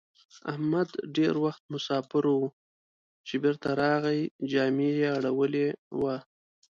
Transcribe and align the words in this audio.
احمد 0.51 0.89
ډېر 1.17 1.33
وخت 1.45 1.63
مساپر 1.73 2.23
وو؛ 2.31 2.45
چې 3.27 3.35
بېرته 3.43 3.69
راغی 3.81 4.19
جامه 4.51 4.89
يې 4.99 5.07
اړولې 5.17 5.67
وه. 6.01 6.15